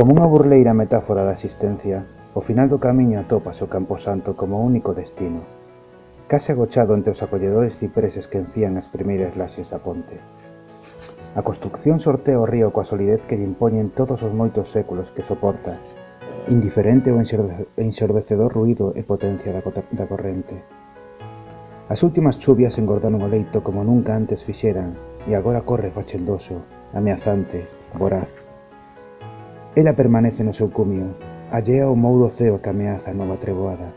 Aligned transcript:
Como 0.00 0.16
unha 0.16 0.32
burleira 0.32 0.72
metáfora 0.72 1.28
da 1.28 1.36
existencia, 1.36 2.08
ao 2.32 2.40
final 2.40 2.72
do 2.72 2.80
camiño 2.80 3.20
atopas 3.20 3.60
o 3.60 3.68
Camposanto 3.68 4.32
como 4.32 4.64
único 4.64 4.96
destino, 4.96 5.44
case 6.24 6.56
agochado 6.56 6.96
entre 6.96 7.12
os 7.12 7.20
acolledores 7.20 7.76
cipreses 7.76 8.24
que 8.24 8.40
enfían 8.40 8.80
as 8.80 8.88
primeiras 8.88 9.36
laxes 9.36 9.68
da 9.68 9.76
ponte. 9.76 10.16
A 11.36 11.44
construcción 11.44 12.00
sortea 12.00 12.40
o 12.40 12.48
río 12.48 12.72
coa 12.72 12.88
solidez 12.88 13.20
que 13.28 13.36
lle 13.36 13.44
impoñen 13.44 13.92
todos 13.92 14.24
os 14.24 14.32
moitos 14.32 14.72
séculos 14.72 15.12
que 15.12 15.20
soporta, 15.20 15.76
indiferente 16.48 17.12
ao 17.12 17.20
ensordecedor 17.20 18.56
ruido 18.56 18.96
e 18.96 19.04
potencia 19.04 19.52
da 19.52 20.08
corrente. 20.08 20.64
As 21.92 22.00
últimas 22.00 22.40
chuvias 22.40 22.80
engordaron 22.80 23.20
o 23.20 23.28
leito 23.28 23.60
como 23.60 23.84
nunca 23.84 24.16
antes 24.16 24.48
fixeran, 24.48 24.96
e 25.28 25.36
agora 25.36 25.60
corre 25.60 25.92
fachendoso, 25.92 26.64
ameazante, 26.96 27.68
voraz, 28.00 28.39
Ela 29.80 29.94
permanece 29.94 30.44
no 30.44 30.52
seu 30.52 30.68
cumio, 30.68 31.16
allea 31.50 31.88
ao 31.88 31.96
mou 31.96 32.20
do 32.20 32.28
ceo 32.36 32.60
que 32.60 32.68
ameaza 32.68 33.08
a 33.08 33.16
nova 33.16 33.40
treboada, 33.40 33.88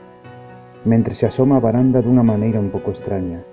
mentre 0.87 1.11
se 1.11 1.27
asoma 1.27 1.59
a 1.59 1.63
varanda 1.67 1.99
dunha 1.99 2.23
maneira 2.23 2.55
un 2.55 2.71
pouco 2.71 2.95
extraña, 2.95 3.43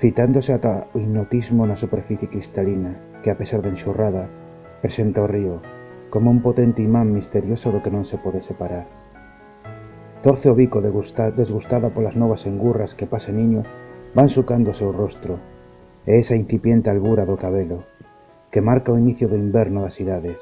fitándose 0.00 0.56
ata 0.56 0.88
o 0.88 0.96
hipnotismo 0.96 1.68
na 1.68 1.76
superficie 1.76 2.32
cristalina 2.32 3.20
que, 3.20 3.28
a 3.28 3.36
pesar 3.36 3.60
da 3.60 3.68
enxurrada, 3.68 4.24
presenta 4.80 5.20
o 5.20 5.28
río, 5.28 5.60
como 6.08 6.32
un 6.32 6.40
potente 6.40 6.80
imán 6.80 7.12
misterioso 7.12 7.68
do 7.68 7.84
que 7.84 7.92
non 7.92 8.08
se 8.08 8.16
pode 8.16 8.40
separar. 8.40 8.88
Torce 10.24 10.48
o 10.48 10.56
bico 10.56 10.80
desgustada 10.80 11.92
polas 11.92 12.16
novas 12.16 12.48
engurras 12.48 12.96
que 12.96 13.04
pase 13.04 13.36
niño 13.36 13.68
van 14.16 14.32
sucando 14.32 14.72
o 14.72 14.78
seu 14.80 14.96
rostro, 14.96 15.36
e 16.08 16.16
esa 16.16 16.40
incipiente 16.40 16.88
albura 16.88 17.28
do 17.28 17.36
cabelo, 17.36 17.84
que 18.48 18.64
marca 18.64 18.96
o 18.96 18.96
inicio 18.96 19.28
do 19.28 19.36
inverno 19.36 19.84
das 19.84 20.00
idades 20.00 20.40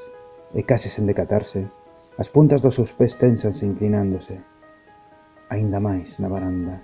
e 0.55 0.63
case 0.63 0.87
sen 0.87 1.03
decatarse, 1.03 1.67
as 2.15 2.31
puntas 2.31 2.63
dos 2.63 2.79
seus 2.79 2.95
pés 2.95 3.19
tensanse 3.19 3.67
inclinándose, 3.67 4.39
aínda 5.51 5.83
máis 5.83 6.15
na 6.17 6.31
varanda. 6.31 6.79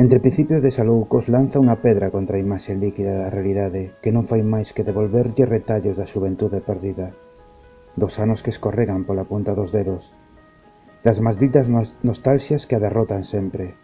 Entre 0.00 0.20
principios 0.20 0.60
de 0.64 0.72
saloucos 0.72 1.28
lanza 1.28 1.60
unha 1.60 1.76
pedra 1.84 2.08
contra 2.08 2.36
a 2.36 2.42
imaxe 2.42 2.72
líquida 2.72 3.12
da 3.16 3.32
realidade 3.32 3.92
que 4.00 4.12
non 4.12 4.24
fai 4.24 4.40
máis 4.40 4.72
que 4.72 4.84
devolverlle 4.84 5.44
retallos 5.44 6.00
da 6.00 6.08
xuventude 6.08 6.64
perdida, 6.64 7.12
dos 7.96 8.16
anos 8.20 8.40
que 8.40 8.52
escorregan 8.52 9.04
pola 9.08 9.28
punta 9.28 9.52
dos 9.56 9.72
dedos, 9.72 10.12
das 11.04 11.20
malditas 11.20 11.68
nostalxias 12.04 12.64
que 12.68 12.76
a 12.76 12.82
derrotan 12.82 13.24
sempre, 13.24 13.76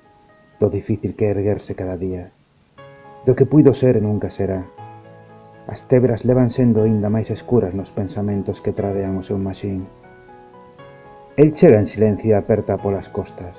do 0.60 0.68
difícil 0.68 1.16
que 1.16 1.32
erguerse 1.32 1.72
cada 1.72 1.96
día, 1.96 2.32
do 3.24 3.32
que 3.36 3.48
puido 3.48 3.72
ser 3.72 3.96
e 3.96 4.04
nunca 4.04 4.28
será, 4.28 4.68
As 5.66 5.86
tebras 5.86 6.24
levan 6.26 6.50
sendo 6.50 6.82
aínda 6.82 7.06
máis 7.06 7.30
escuras 7.30 7.70
nos 7.70 7.90
pensamentos 7.94 8.58
que 8.58 8.74
tradean 8.74 9.14
o 9.14 9.22
seu 9.22 9.38
maxín. 9.38 9.86
El 11.38 11.54
chega 11.54 11.78
en 11.78 11.86
silencio 11.86 12.34
e 12.34 12.36
aperta 12.36 12.76
polas 12.82 13.06
costas. 13.08 13.54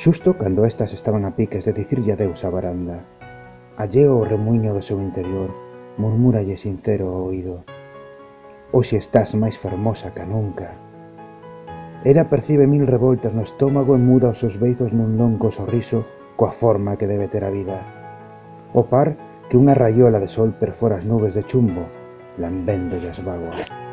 Xusto 0.00 0.34
cando 0.40 0.64
estas 0.64 0.96
estaban 0.96 1.28
a 1.28 1.36
piques 1.36 1.68
de 1.68 1.76
dicirlle 1.76 2.16
adeus 2.16 2.40
á 2.42 2.48
baranda. 2.48 3.04
Alleo 3.76 4.16
o 4.16 4.24
remuiño 4.24 4.72
do 4.72 4.82
seu 4.82 4.98
interior, 4.98 5.52
murmúralle 6.00 6.56
sincero 6.56 7.12
ao 7.12 7.30
oído. 7.30 7.62
Oxe 8.72 8.96
estás 8.96 9.36
máis 9.36 9.60
fermosa 9.60 10.10
ca 10.16 10.24
nunca. 10.24 10.72
Ela 12.02 12.32
percibe 12.32 12.66
mil 12.66 12.88
revoltas 12.88 13.36
no 13.36 13.44
estómago 13.44 13.92
e 13.94 14.00
muda 14.00 14.32
os 14.32 14.40
seus 14.40 14.56
beizos 14.56 14.90
nun 14.90 15.20
longo 15.20 15.52
sorriso 15.52 16.08
coa 16.34 16.50
forma 16.50 16.96
que 16.98 17.06
debe 17.06 17.28
ter 17.28 17.44
a 17.44 17.52
vida. 17.52 17.78
O 18.74 18.88
par 18.90 19.14
que 19.48 19.56
unha 19.60 19.76
raiola 19.76 20.18
de 20.18 20.28
sol 20.28 20.50
perfora 20.56 20.98
as 20.98 21.04
nubes 21.04 21.34
de 21.36 21.42
chumbo, 21.44 21.84
lambéndollas 22.38 23.18
vagoas. 23.22 23.83